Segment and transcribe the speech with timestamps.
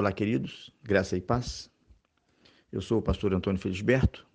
[0.00, 1.70] Olá, queridos, graça e paz.
[2.72, 4.26] Eu sou o pastor Antônio Felisberto,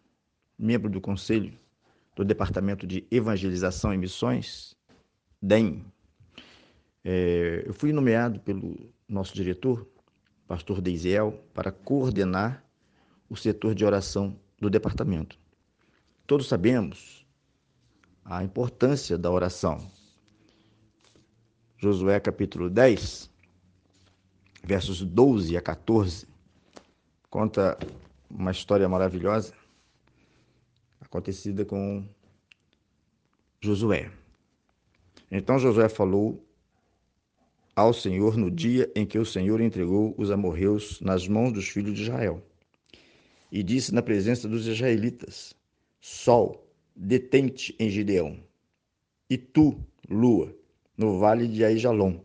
[0.59, 1.57] membro do Conselho
[2.15, 4.77] do Departamento de Evangelização e Missões,
[5.41, 5.83] DEM.
[7.03, 9.89] É, eu fui nomeado pelo nosso diretor,
[10.47, 12.63] pastor Deisiel, para coordenar
[13.27, 15.35] o setor de oração do departamento.
[16.27, 17.25] Todos sabemos
[18.23, 19.83] a importância da oração.
[21.75, 23.31] Josué capítulo 10,
[24.65, 26.25] versos 12 a 14,
[27.29, 27.77] conta
[28.27, 29.53] uma história maravilhosa
[30.99, 32.03] acontecida com
[33.61, 34.11] Josué.
[35.29, 36.43] Então Josué falou
[37.75, 41.93] ao Senhor no dia em que o Senhor entregou os amorreus nas mãos dos filhos
[41.93, 42.41] de Israel.
[43.51, 45.53] E disse na presença dos israelitas:
[46.01, 48.39] Sol, detente em Gideão,
[49.29, 50.55] e tu, lua,
[50.97, 52.19] no vale de Aijalon.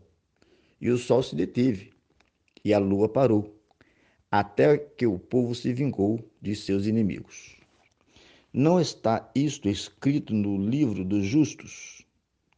[0.80, 1.89] E o sol se deteve,
[2.64, 3.54] e a lua parou,
[4.30, 7.56] até que o povo se vingou de seus inimigos.
[8.52, 12.04] Não está isto escrito no livro dos justos?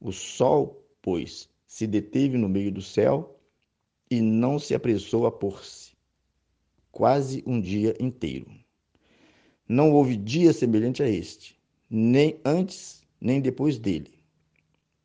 [0.00, 3.38] O sol, pois, se deteve no meio do céu
[4.10, 5.92] e não se apressou a pôr-se,
[6.90, 8.50] quase um dia inteiro.
[9.68, 14.18] Não houve dia semelhante a este, nem antes nem depois dele.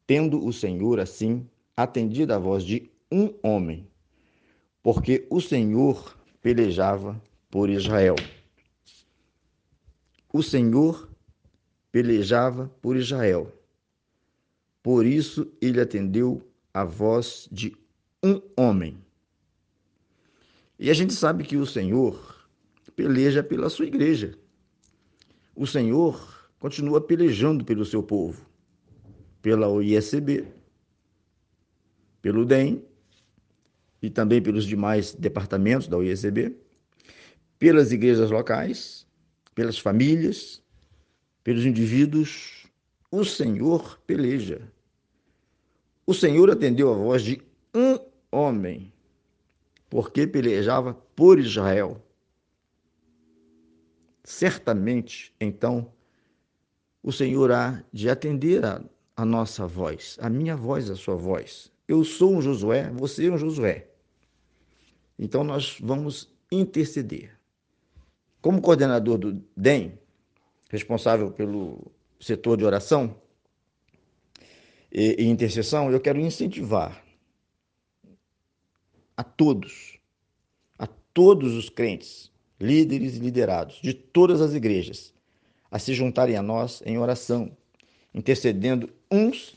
[0.05, 3.87] Tendo o Senhor, assim, atendido a voz de um homem,
[4.87, 7.21] porque o Senhor pelejava
[7.51, 8.15] por Israel.
[10.31, 11.09] O Senhor
[11.91, 13.53] pelejava por Israel.
[14.81, 16.41] Por isso ele atendeu
[16.73, 17.75] a voz de
[18.23, 18.97] um homem.
[20.79, 22.47] E a gente sabe que o Senhor
[22.95, 24.39] peleja pela sua igreja.
[25.53, 28.41] O Senhor continua pelejando pelo seu povo,
[29.41, 30.47] pela OISB,
[32.21, 32.87] pelo DEM
[34.07, 36.55] e também pelos demais departamentos da UICB,
[37.59, 39.05] pelas igrejas locais,
[39.53, 40.63] pelas famílias,
[41.43, 42.65] pelos indivíduos.
[43.11, 44.61] O Senhor peleja.
[46.05, 47.41] O Senhor atendeu a voz de
[47.75, 47.99] um
[48.31, 48.93] homem,
[49.89, 52.01] porque pelejava por Israel.
[54.23, 55.91] Certamente, então,
[57.03, 58.81] o Senhor há de atender a,
[59.17, 61.69] a nossa voz, a minha voz, a sua voz.
[61.89, 63.96] Eu sou um Josué, você é um Josué.
[65.17, 67.37] Então nós vamos interceder.
[68.41, 69.97] Como coordenador do DEM,
[70.69, 73.15] responsável pelo setor de oração
[74.91, 77.03] e, e intercessão, eu quero incentivar
[79.15, 79.97] a todos,
[80.77, 85.13] a todos os crentes, líderes e liderados de todas as igrejas,
[85.69, 87.55] a se juntarem a nós em oração,
[88.13, 89.55] intercedendo uns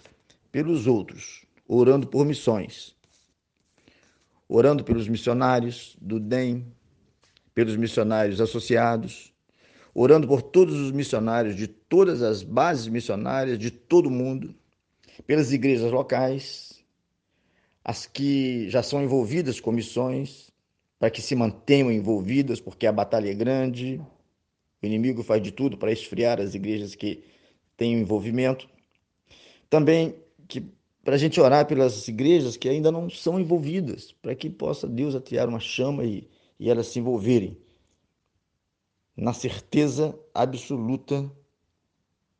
[0.50, 2.96] pelos outros orando por missões,
[4.52, 6.66] orando pelos missionários do DEM,
[7.54, 9.32] pelos missionários associados,
[9.94, 14.52] orando por todos os missionários de todas as bases missionárias de todo o mundo,
[15.24, 16.82] pelas igrejas locais,
[17.84, 20.50] as que já são envolvidas com missões,
[20.98, 24.00] para que se mantenham envolvidas, porque a batalha é grande,
[24.82, 27.22] o inimigo faz de tudo para esfriar as igrejas que
[27.76, 28.68] têm envolvimento.
[29.68, 30.16] Também
[30.48, 30.64] que
[31.02, 35.14] para a gente orar pelas igrejas que ainda não são envolvidas, para que possa Deus
[35.14, 36.28] atear uma chama e,
[36.58, 37.56] e elas se envolverem.
[39.16, 41.30] Na certeza absoluta,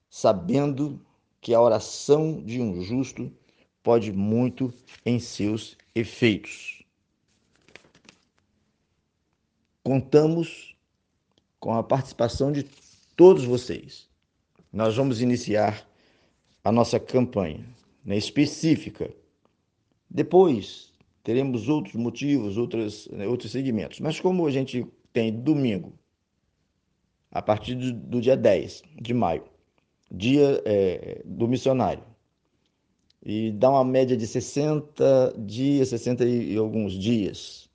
[0.08, 1.00] sabendo
[1.40, 3.32] que a oração de um justo
[3.82, 4.72] pode muito
[5.06, 6.84] em seus efeitos.
[9.82, 10.76] Contamos
[11.58, 12.64] com a participação de
[13.16, 14.08] todos vocês.
[14.70, 15.86] Nós vamos iniciar
[16.62, 17.64] a nossa campanha
[18.04, 19.12] né, específica.
[20.08, 24.00] Depois teremos outros motivos, outros, né, outros segmentos.
[24.00, 25.92] Mas como a gente tem domingo,
[27.30, 29.44] a partir do, do dia 10 de maio,
[30.10, 32.04] dia é, do missionário,
[33.22, 37.68] e dá uma média de 60 dias, 60 e alguns dias,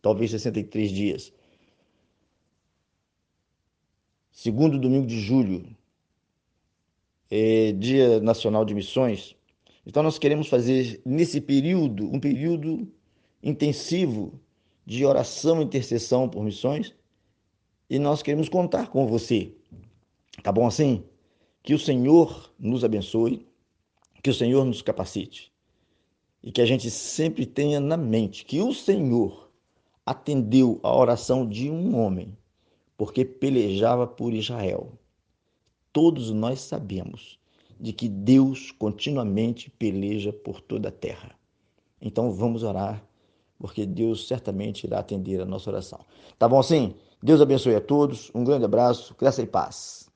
[0.00, 1.32] talvez 63 dias.
[4.32, 5.64] Segundo domingo de julho,
[7.30, 9.36] é Dia Nacional de Missões,
[9.84, 12.88] então, nós queremos fazer nesse período, um período
[13.42, 14.40] intensivo
[14.86, 16.94] de oração e intercessão por missões,
[17.90, 19.52] e nós queremos contar com você.
[20.42, 21.04] Tá bom assim?
[21.62, 23.46] Que o Senhor nos abençoe,
[24.22, 25.52] que o Senhor nos capacite
[26.42, 29.50] e que a gente sempre tenha na mente que o Senhor
[30.04, 32.36] atendeu a oração de um homem,
[32.96, 34.92] porque pelejava por Israel.
[35.92, 37.38] Todos nós sabemos
[37.82, 41.32] de que Deus continuamente peleja por toda a terra.
[42.00, 43.04] Então vamos orar,
[43.58, 45.98] porque Deus certamente irá atender a nossa oração.
[46.38, 46.94] Tá bom assim?
[47.20, 50.08] Deus abençoe a todos, um grande abraço, graça e paz.